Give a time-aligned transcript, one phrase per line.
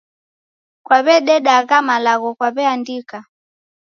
[0.85, 3.17] Kwaw'ededa agha malagho kwaw'eandika?